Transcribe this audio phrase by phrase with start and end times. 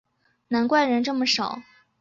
[0.47, 1.61] 难怪人这么少